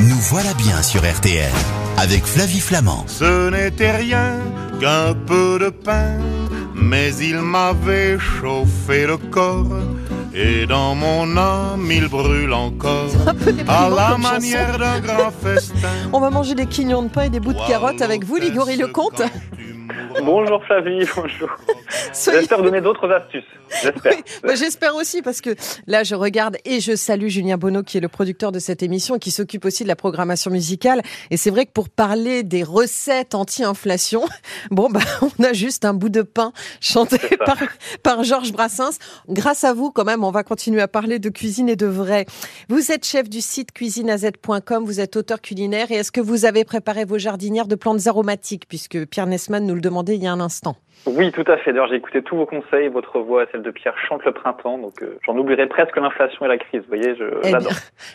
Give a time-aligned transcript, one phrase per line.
[0.00, 1.50] Nous voilà bien sur RTL
[1.96, 3.04] avec Flavie Flamand.
[3.08, 4.38] Ce n'était rien
[4.80, 6.18] qu'un peu de pain,
[6.74, 9.66] mais il m'avait chauffé le corps.
[10.32, 15.88] Et dans mon âme, il brûle encore un peu à la manière d'un grand festin.
[16.12, 18.76] On va manger des quignons de pain et des bouts de carottes avec vous, Ligori
[18.76, 19.22] Lecomte.
[20.24, 21.48] Bonjour Flavie, bonjour.
[22.12, 23.44] Soyez- J'espère donner d'autres astuces.
[23.82, 24.12] J'espère.
[24.16, 25.54] Oui, bah, J'espère aussi parce que
[25.86, 29.16] là je regarde et je salue Julien Bonneau qui est le producteur de cette émission
[29.16, 32.62] et qui s'occupe aussi de la programmation musicale et c'est vrai que pour parler des
[32.62, 34.24] recettes anti-inflation,
[34.70, 35.00] bon bah
[35.38, 37.56] on a juste un bout de pain chanté par,
[38.02, 38.98] par Georges Brassens.
[39.28, 42.26] Grâce à vous quand même, on va continuer à parler de cuisine et de vrai.
[42.68, 46.64] Vous êtes chef du site cuisineaz.com, vous êtes auteur culinaire et est-ce que vous avez
[46.64, 48.66] préparé vos jardinières de plantes aromatiques?
[48.68, 50.76] Puisque Pierre Nesman nous le demandait il y a un instant
[51.06, 51.72] Oui, tout à fait.
[51.72, 52.88] D'ailleurs, j'ai écouté tous vos conseils.
[52.88, 54.78] Votre voix, celle de Pierre, chante le printemps.
[54.78, 56.80] Donc, euh, j'en oublierai presque l'inflation et la crise.
[56.82, 57.54] Vous voyez, je Eh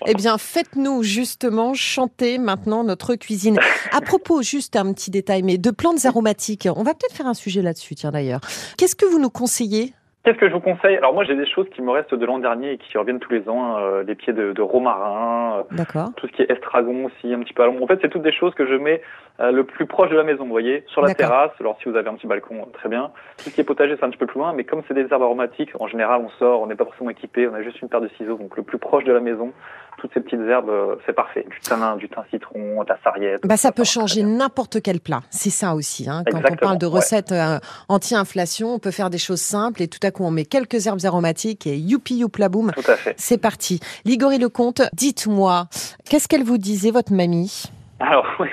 [0.07, 3.59] eh bien, faites-nous justement chanter maintenant notre cuisine.
[3.91, 7.33] À propos, juste un petit détail, mais de plantes aromatiques, on va peut-être faire un
[7.33, 8.41] sujet là-dessus, tiens d'ailleurs.
[8.77, 9.93] Qu'est-ce que vous nous conseillez?
[10.23, 10.95] Qu'est-ce que je vous conseille?
[10.95, 13.33] Alors, moi, j'ai des choses qui me restent de l'an dernier et qui reviennent tous
[13.33, 13.77] les ans.
[13.77, 16.11] euh, les pieds de, de romarin, euh, D'accord.
[16.15, 17.83] tout ce qui est estragon aussi, un petit peu à l'ombre.
[17.83, 19.01] En fait, c'est toutes des choses que je mets
[19.41, 21.51] euh, le plus proche de la maison, vous voyez, sur la terrasse.
[21.59, 23.11] Alors, si vous avez un petit balcon, euh, très bien.
[23.37, 24.53] Tout ce qui est potager, c'est un petit peu plus loin.
[24.53, 27.47] Mais comme c'est des herbes aromatiques, en général, on sort, on n'est pas forcément équipé,
[27.49, 28.37] on a juste une paire de ciseaux.
[28.37, 29.51] Donc, le plus proche de la maison,
[29.97, 31.45] toutes ces petites herbes, euh, c'est parfait.
[31.49, 33.41] Du thym, du thym citron, de la sarriette.
[33.45, 35.19] Bah, ça peut changer n'importe quel plat.
[35.31, 36.09] C'est ça aussi.
[36.09, 36.23] Hein.
[36.31, 39.99] Quand on parle de recettes euh, anti-inflation, on peut faire des choses simples et tout
[40.01, 42.71] à on met quelques herbes aromatiques et youpi youpla boum.
[42.73, 43.15] Tout à fait.
[43.17, 43.79] C'est parti.
[44.05, 45.67] Ligori Lecomte, dites-moi,
[46.09, 47.63] qu'est-ce qu'elle vous disait, votre mamie?
[47.99, 48.47] Alors, oui.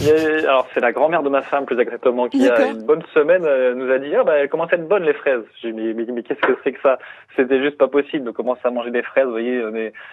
[0.00, 2.72] Il y a- alors c'est la grand-mère de ma femme, plus exactement, qui a D'accord.
[2.72, 5.12] une bonne semaine euh, nous a dit ah bah elles commencent à être bonnes les
[5.14, 5.42] fraises.
[5.62, 6.98] J'ai dit mais, mais, mais qu'est-ce que c'est que ça?
[7.36, 9.26] C'était juste pas possible de commencer à manger des fraises.
[9.26, 9.62] Vous voyez,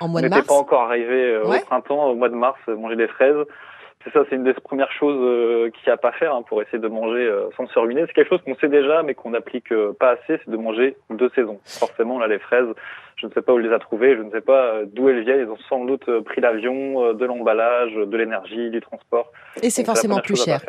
[0.02, 1.62] on n'était pas encore arrivé euh, Ouais.
[1.62, 3.36] au printemps, au mois de mars, euh, manger des fraises.
[4.04, 6.42] C'est ça, c'est une des premières choses euh, qu'il n'y a pas à faire hein,
[6.42, 8.04] pour essayer de manger euh, sans se ruiner.
[8.06, 10.98] C'est quelque chose qu'on sait déjà, mais qu'on n'applique euh, pas assez, c'est de manger
[11.10, 11.60] deux saisons.
[11.66, 12.68] Forcément, là, les fraises,
[13.16, 15.40] je ne sais pas où les a trouvées, je ne sais pas d'où elles viennent.
[15.40, 19.32] Ils ont sans doute pris l'avion, de l'emballage, de l'énergie, du transport.
[19.62, 20.60] Et c'est forcément plus cher.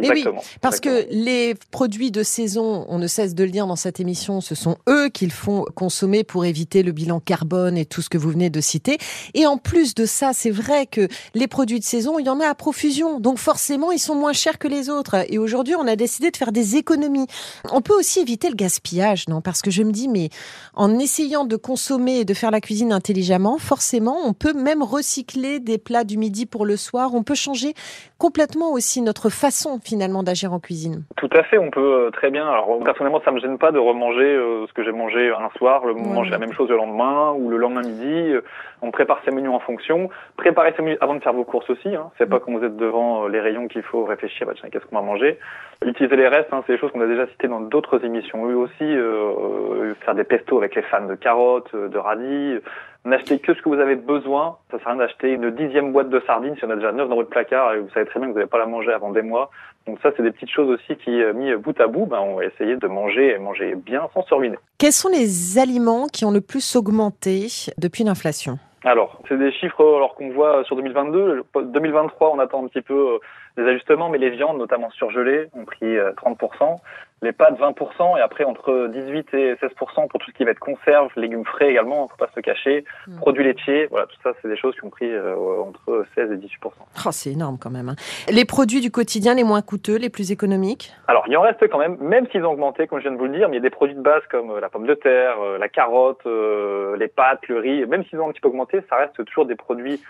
[0.00, 0.24] Mais oui.
[0.60, 0.94] Parce Exactement.
[0.94, 4.54] que les produits de saison, on ne cesse de le dire dans cette émission, ce
[4.54, 8.30] sont eux qu'ils font consommer pour éviter le bilan carbone et tout ce que vous
[8.30, 8.98] venez de citer.
[9.34, 12.40] Et en plus de ça, c'est vrai que les produits de saison, il y en
[12.40, 13.20] a à profusion.
[13.20, 15.24] Donc forcément, ils sont moins chers que les autres.
[15.28, 17.26] Et aujourd'hui, on a décidé de faire des économies.
[17.70, 19.40] On peut aussi éviter le gaspillage, non?
[19.40, 20.30] Parce que je me dis, mais
[20.74, 25.60] en essayant de consommer et de faire la cuisine intelligemment, forcément, on peut même recycler
[25.60, 27.14] des plats du midi pour le soir.
[27.14, 27.74] On peut changer
[28.18, 31.04] complètement aussi notre façon finalement d'agir en cuisine.
[31.16, 32.46] Tout à fait, on peut euh, très bien.
[32.46, 35.84] Alors personnellement, ça me gêne pas de remanger euh, ce que j'ai mangé un soir,
[35.84, 38.32] le Ouais, manger la même chose le lendemain ou le lendemain midi.
[38.32, 38.40] Euh,
[38.80, 40.08] On prépare ses menus en fonction.
[40.36, 41.94] Préparez ses menus avant de faire vos courses aussi.
[41.94, 42.10] Hein.
[42.18, 44.46] C'est pas quand vous êtes devant euh, les rayons qu'il faut réfléchir.
[44.46, 45.38] Bah, tiens, qu'est-ce qu'on va manger
[45.84, 48.48] Utiliser les restes, hein, c'est des choses qu'on a déjà citées dans d'autres émissions.
[48.48, 52.58] Eux aussi, euh, faire des pestos avec les fans de carottes, de radis.
[53.04, 54.58] N'achetez que ce que vous avez besoin.
[54.70, 57.08] Ça sert à rien d'acheter une dixième boîte de sardines si on a déjà neuf
[57.08, 59.10] dans votre placard et vous savez très bien que vous n'allez pas la manger avant
[59.10, 59.50] des mois.
[59.88, 62.36] Donc ça, c'est des petites choses aussi qui, euh, mis bout à bout, ben, on
[62.36, 64.56] va essayer de manger et manger bien sans se ruiner.
[64.78, 68.58] Quels sont les aliments qui ont le plus augmenté depuis l'inflation?
[68.84, 71.44] Alors, c'est des chiffres alors qu'on voit sur 2022.
[71.54, 73.18] 2023, on attend un petit peu euh,
[73.56, 76.78] des ajustements, mais les viandes, notamment surgelées, ont pris euh, 30%.
[77.24, 78.18] Les pâtes, 20%.
[78.18, 81.70] Et après, entre 18 et 16% pour tout ce qui va être conserve, légumes frais
[81.70, 82.84] également, faut pas se cacher.
[83.06, 83.16] Mm.
[83.18, 86.36] Produits laitiers, voilà, tout ça, c'est des choses qui ont pris euh, entre 16 et
[86.36, 86.48] 18%.
[86.64, 87.90] oh, C'est énorme quand même.
[87.90, 87.96] hein.
[88.28, 90.92] Les produits du quotidien les moins coûteux, les plus économiques?
[91.06, 93.26] Alors, il en reste quand même, même s'ils ont augmenté, comme je viens de vous
[93.26, 94.94] le dire, mais il y a des produits de base comme euh, la pomme de
[94.94, 98.48] terre, euh, la carotte, euh, les pâtes, le riz, même s'ils ont un petit peu
[98.48, 100.02] augmenté, ça reste toujours des produits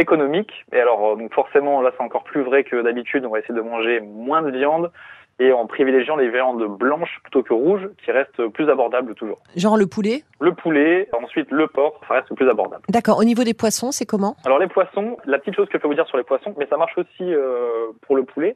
[0.00, 0.64] économiques.
[0.72, 3.54] Et alors, euh, donc forcément, là, c'est encore plus vrai que d'habitude, on va essayer
[3.54, 4.90] de manger moins de viande
[5.38, 9.38] et en privilégiant les viandes blanches plutôt que rouges, qui restent plus abordables toujours.
[9.56, 12.82] Genre le poulet Le poulet, ensuite le porc, ça reste plus abordable.
[12.90, 13.18] D'accord.
[13.18, 14.36] Au niveau des poissons, c'est comment?
[14.44, 16.66] Alors les poissons, la petite chose que je peux vous dire sur les poissons, mais
[16.66, 18.54] ça marche aussi euh, pour le poulet,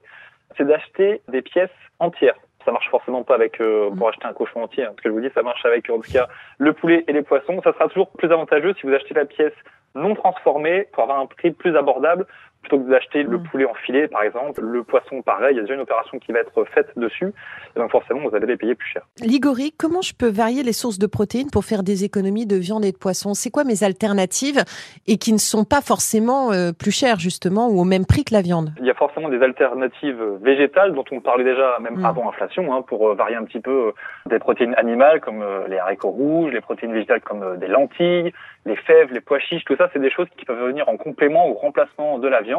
[0.58, 1.70] c'est d'acheter des pièces
[2.00, 2.36] entières.
[2.66, 4.84] Ça marche forcément pas avec euh, pour acheter un cochon entier.
[4.84, 4.92] hein.
[4.98, 7.22] Ce que je vous dis, ça marche avec en tout cas le poulet et les
[7.22, 7.62] poissons.
[7.64, 9.52] Ça sera toujours plus avantageux si vous achetez la pièce
[9.94, 12.26] non transformée pour avoir un prix plus abordable
[12.64, 13.42] plutôt que d'acheter le Mm.
[13.44, 16.32] poulet en filet, par exemple, le poisson, pareil, il y a déjà une opération qui
[16.32, 17.32] va être faite dessus.
[17.76, 19.02] Et donc forcément, vous allez les payer plus cher.
[19.20, 22.84] Ligori, comment je peux varier les sources de protéines pour faire des économies de viande
[22.84, 23.34] et de poisson?
[23.34, 24.62] C'est quoi mes alternatives
[25.06, 28.32] et qui ne sont pas forcément euh, plus chères justement ou au même prix que
[28.34, 28.70] la viande?
[28.80, 32.04] Il y a forcément des alternatives végétales dont on parlait déjà même Mm.
[32.06, 33.92] avant inflation, hein, pour euh, varier un petit peu euh,
[34.30, 38.32] des protéines animales comme euh, les haricots rouges, les protéines végétales comme euh, des lentilles,
[38.66, 41.50] les fèves, les pois chiches, tout ça, c'est des choses qui peuvent venir en complément
[41.50, 42.53] ou remplacement de la viande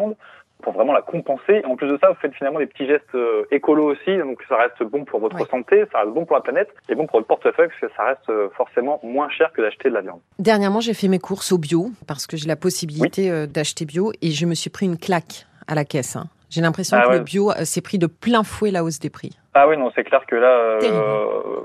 [0.62, 1.64] pour vraiment la compenser.
[1.66, 4.56] En plus de ça, vous faites finalement des petits gestes euh, écolos aussi, donc ça
[4.56, 5.46] reste bon pour votre Ouais.
[5.52, 8.04] santé, ça reste bon pour la planète et bon pour votre portefeuille parce que ça
[8.06, 10.22] reste euh, forcément moins cher que d'acheter de la viande.
[10.40, 14.12] Dernièrement, j'ai fait mes courses au bio parce que j'ai la possibilité euh, d'acheter bio
[14.22, 16.16] et je me suis pris une claque à la caisse.
[16.16, 16.26] hein.
[16.50, 17.18] J'ai l'impression Ah que ouais.
[17.18, 19.38] le bio euh, s'est pris de plein fouet la hausse des prix.
[19.56, 20.80] Ah oui, non, c'est clair que là,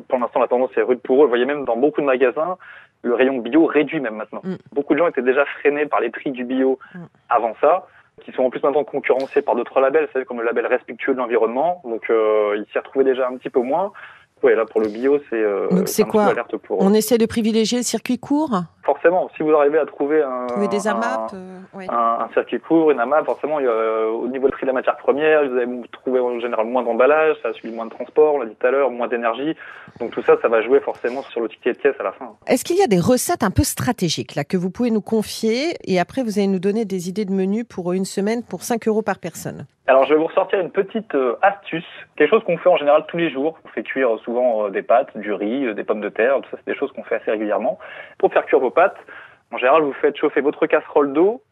[0.08, 1.24] pour l'instant, la tendance est rude pour eux.
[1.24, 2.56] Vous voyez même dans beaucoup de magasins,
[3.02, 4.40] le rayon bio réduit même maintenant.
[4.44, 4.56] Mm.
[4.72, 6.98] Beaucoup de gens étaient déjà freinés par les prix du bio Mm.
[7.28, 7.86] avant ça,
[8.24, 11.12] qui sont en plus maintenant concurrencés par d'autres labels, vous savez, comme le label respectueux
[11.12, 11.82] de l'environnement.
[11.84, 13.92] Donc, euh, ils s'y retrouvaient déjà un petit peu moins.
[14.42, 16.32] Ouais, là, pour le bio, c'est euh, Donc, c'est quoi
[16.62, 16.86] pour eux.
[16.86, 20.88] On essaie de privilégier le circuit court, Forcément, si vous arrivez à trouver un, des
[20.88, 21.86] euh, ouais.
[21.88, 24.96] un, un circuit court, une AMAP, forcément, euh, au niveau du prix de la matière
[24.96, 28.46] première, vous allez trouver en général moins d'emballage, ça suit moins de transport, on l'a
[28.46, 29.54] dit tout à l'heure, moins d'énergie.
[30.00, 32.32] Donc tout ça, ça va jouer forcément sur le ticket de caisse à la fin.
[32.48, 35.76] Est-ce qu'il y a des recettes un peu stratégiques là que vous pouvez nous confier
[35.84, 38.88] et après vous allez nous donner des idées de menus pour une semaine pour 5
[38.88, 39.66] euros par personne?
[39.86, 41.84] Alors je vais vous ressortir une petite euh, astuce,
[42.16, 43.58] quelque chose qu'on fait en général tous les jours.
[43.64, 46.72] On fait cuire souvent des pâtes, du riz, des pommes de terre, tout ça c'est
[46.72, 47.78] des choses qu'on fait assez régulièrement.
[48.18, 48.79] Pour faire cuire vos pâtes,
[49.52, 51.42] en général vous faites chauffer votre casserole d'eau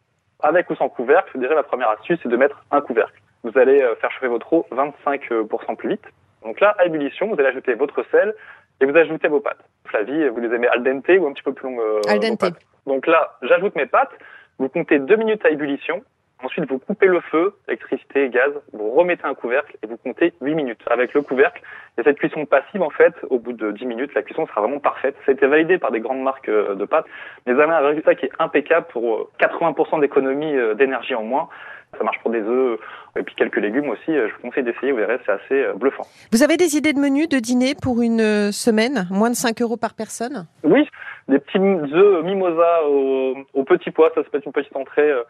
[0.41, 1.37] avec ou sans couvercle.
[1.39, 3.19] Déjà la première astuce c'est de mettre un couvercle.
[3.43, 6.05] Vous allez euh, faire chauffer votre eau 25% plus vite.
[6.43, 8.33] Donc là, à ébullition, vous allez ajouter votre sel
[8.81, 9.63] et vous ajoutez vos pâtes.
[9.85, 12.53] Flavie, vous les aimez al dente ou un petit peu plus longues euh, Al dente.
[12.85, 14.11] Donc là, j'ajoute mes pâtes,
[14.57, 16.03] vous comptez deux minutes à ébullition,
[16.43, 20.55] ensuite vous coupez le feu, électricité, gaz, vous remettez un couvercle et vous comptez 8
[20.55, 21.61] minutes avec le couvercle.
[21.97, 24.79] Et cette cuisson passive, en fait, au bout de 10 minutes, la cuisson sera vraiment
[24.79, 25.15] parfaite.
[25.25, 27.05] Ça a été validé par des grandes marques euh, de pâtes,
[27.45, 31.23] mais vous avez un résultat qui est impeccable pour euh, 80% d'économie euh, d'énergie en
[31.23, 31.49] moins.
[31.97, 32.79] Ça marche pour des œufs
[33.17, 34.11] et puis quelques légumes aussi.
[34.11, 36.03] Euh, Je vous conseille d'essayer, vous verrez, c'est assez euh, bluffant.
[36.31, 39.07] Vous avez des idées de menus de dîner pour une euh, semaine?
[39.09, 40.45] Moins de 5 euros par personne?
[40.63, 40.87] Oui,
[41.27, 45.09] des petits œufs mimosa au, au petit pois, ça, ça peut être une petite entrée
[45.09, 45.23] euh,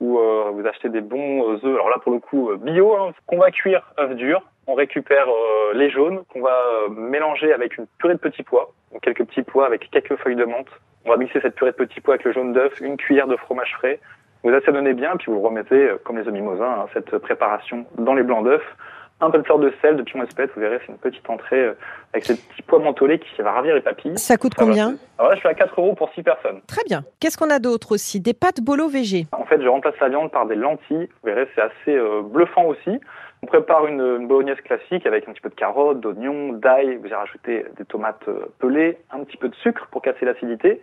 [0.00, 1.74] où euh, vous achetez des bons euh, œufs.
[1.74, 4.42] Alors là, pour le coup, euh, bio, hein, qu'on va cuire œufs durs.
[4.66, 6.58] On récupère euh, les jaunes qu'on va
[6.90, 10.44] mélanger avec une purée de petits pois, donc quelques petits pois avec quelques feuilles de
[10.44, 10.68] menthe.
[11.04, 13.36] On va mixer cette purée de petits pois avec le jaune d'œuf, une cuillère de
[13.36, 14.00] fromage frais.
[14.42, 18.22] Vous assaisonnez bien, puis vous remettez, comme les œufs mimosa, hein, cette préparation dans les
[18.22, 18.76] blancs d'œufs.
[19.20, 21.58] Un peu de fleur de sel, de piment espèce, vous verrez, c'est une petite entrée
[21.58, 21.72] euh,
[22.12, 24.18] avec ces petits pois mentholés qui va ravir les papilles.
[24.18, 24.68] Ça coûte Ça va.
[24.68, 26.60] combien Alors là, je suis à 4 euros pour 6 personnes.
[26.66, 27.02] Très bien.
[27.18, 28.20] Qu'est-ce qu'on a d'autre aussi?
[28.20, 29.26] Des pâtes bolo végé.
[29.32, 31.08] En fait, je remplace la viande par des lentilles.
[31.22, 33.00] Vous verrez, c'est assez euh, bluffant aussi.
[33.42, 36.96] On prépare une, une bolognaise classique avec un petit peu de carottes, d'oignons, d'ail.
[36.96, 40.82] Vous y rajoutez des tomates euh, pelées, un petit peu de sucre pour casser l'acidité,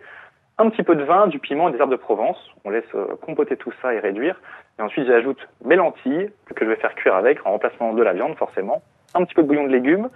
[0.58, 2.38] un petit peu de vin, du piment et des herbes de Provence.
[2.64, 2.84] On laisse
[3.22, 4.40] compoter tout ça et réduire.
[4.78, 8.12] Et ensuite, j'ajoute mes lentilles que je vais faire cuire avec en remplacement de la
[8.12, 8.82] viande forcément.
[9.14, 10.08] Un petit peu de bouillon de légumes.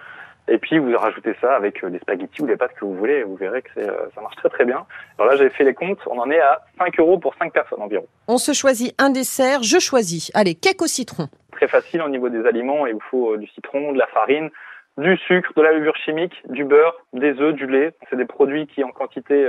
[0.50, 3.18] Et puis vous rajoutez ça avec euh, des spaghettis ou des pâtes que vous voulez.
[3.18, 4.86] et Vous verrez que euh, ça marche très très bien.
[5.18, 6.00] Alors là, j'ai fait les comptes.
[6.06, 8.06] On en est à 5 euros pour 5 personnes environ.
[8.28, 10.30] On se choisit un dessert, je choisis.
[10.34, 11.28] Allez, cake au citron.
[11.52, 12.86] très facile au niveau des aliments.
[12.86, 14.48] Il vous faut euh, du citron, de la farine,
[14.96, 17.94] du sucre, de la levure chimique, du beurre, des œufs, du lait.
[18.08, 19.48] C'est des produits qui, en quantité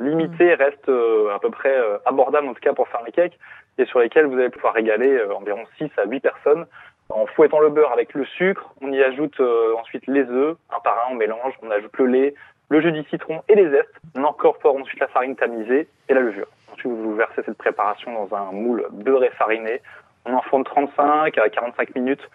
[0.00, 3.12] euh, limitée, restent euh, à peu près euh, abordables, en tout cas pour faire les
[3.12, 3.38] cakes,
[3.78, 6.66] et sur lesquels vous allez pouvoir régaler euh, environ 6 à 8 personnes.
[7.08, 9.38] En fouettant le beurre avec le sucre, on y ajoute
[9.76, 12.34] ensuite les œufs, un par un, on mélange, on ajoute le lait,
[12.70, 14.00] le jus du citron et les zestes.
[14.14, 16.46] On incorpore ensuite la farine tamisée et la levure.
[16.72, 19.82] Ensuite, vous versez cette préparation dans un moule beurré fariné.
[20.24, 22.26] On enfourne 35 à 45 minutes.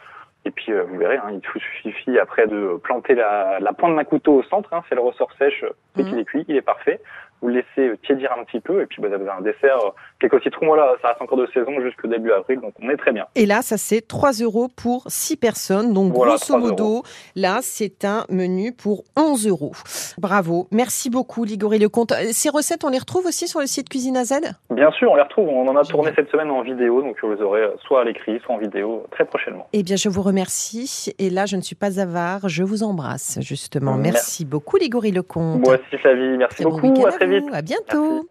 [0.45, 4.03] Et puis, vous verrez, hein, il vous suffit après de planter la, la pointe d'un
[4.03, 4.71] couteau au centre.
[4.73, 5.65] Hein, si elle ressort sèche,
[5.97, 7.01] dès qu'il est cuit, il est parfait.
[7.39, 8.81] Vous le laissez tiédir un petit peu.
[8.81, 9.77] Et puis, bah, vous avez un dessert.
[9.85, 9.89] euh,
[10.19, 12.59] quelques citrons, voilà, ça reste encore de saison jusqu'au début avril.
[12.61, 13.27] Donc, on est très bien.
[13.35, 15.93] Et là, ça c'est 3 euros pour 6 personnes.
[15.93, 17.03] Donc, Voilà, grosso 3 modo,
[17.35, 19.73] là, c'est un menu pour 11 euros.
[20.17, 20.67] Bravo.
[20.71, 22.11] Merci beaucoup, Ligori Lecomte.
[22.13, 24.33] Euh, Ces recettes, on les retrouve aussi sur le site Cuisine AZ
[24.71, 25.47] Bien sûr, on les retrouve.
[25.47, 27.03] On en a tourné cette semaine en vidéo.
[27.03, 29.67] Donc, vous les aurez euh, soit à l'écrit, soit en vidéo très prochainement.
[29.73, 31.13] Eh bien, je vous remercie.
[31.19, 32.49] Et là, je ne suis pas avare.
[32.49, 33.93] Je vous embrasse, justement.
[33.93, 34.13] Merci.
[34.13, 35.59] Merci beaucoup, Ligori Lecomte.
[35.59, 36.37] Moi aussi, Flavie.
[36.37, 37.05] Merci Très bon beaucoup.
[37.05, 37.45] À très vite.
[37.53, 37.83] À bientôt.
[37.93, 38.13] Merci.
[38.13, 38.29] Bien-